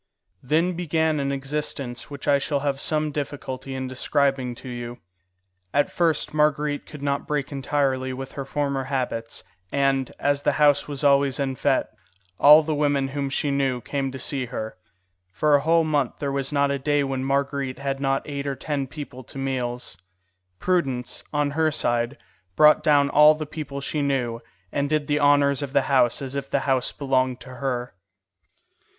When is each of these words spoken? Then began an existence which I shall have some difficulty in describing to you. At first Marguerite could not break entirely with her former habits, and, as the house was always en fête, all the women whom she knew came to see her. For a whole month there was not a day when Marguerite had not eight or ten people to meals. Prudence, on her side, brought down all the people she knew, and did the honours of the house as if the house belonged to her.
Then 0.41 0.73
began 0.73 1.19
an 1.19 1.31
existence 1.31 2.09
which 2.09 2.27
I 2.27 2.39
shall 2.39 2.61
have 2.61 2.79
some 2.81 3.11
difficulty 3.11 3.75
in 3.75 3.85
describing 3.87 4.55
to 4.55 4.67
you. 4.67 4.97
At 5.75 5.91
first 5.91 6.33
Marguerite 6.33 6.87
could 6.87 7.03
not 7.03 7.27
break 7.27 7.51
entirely 7.51 8.11
with 8.11 8.31
her 8.31 8.43
former 8.43 8.85
habits, 8.85 9.43
and, 9.71 10.11
as 10.17 10.41
the 10.41 10.53
house 10.53 10.87
was 10.87 11.03
always 11.03 11.39
en 11.39 11.55
fête, 11.55 11.85
all 12.39 12.63
the 12.63 12.73
women 12.73 13.09
whom 13.09 13.29
she 13.29 13.51
knew 13.51 13.79
came 13.79 14.11
to 14.11 14.17
see 14.17 14.47
her. 14.47 14.75
For 15.31 15.53
a 15.53 15.61
whole 15.61 15.83
month 15.83 16.17
there 16.17 16.31
was 16.31 16.51
not 16.51 16.71
a 16.71 16.79
day 16.79 17.03
when 17.03 17.23
Marguerite 17.23 17.77
had 17.77 17.99
not 17.99 18.27
eight 18.27 18.47
or 18.47 18.55
ten 18.55 18.87
people 18.87 19.23
to 19.25 19.37
meals. 19.37 19.95
Prudence, 20.57 21.23
on 21.31 21.51
her 21.51 21.69
side, 21.71 22.17
brought 22.55 22.81
down 22.81 23.11
all 23.11 23.35
the 23.35 23.45
people 23.45 23.79
she 23.81 24.01
knew, 24.01 24.41
and 24.71 24.89
did 24.89 25.05
the 25.05 25.19
honours 25.19 25.61
of 25.61 25.73
the 25.73 25.83
house 25.93 26.23
as 26.23 26.33
if 26.33 26.49
the 26.49 26.61
house 26.61 26.91
belonged 26.91 27.39
to 27.41 27.49
her. 27.57 27.93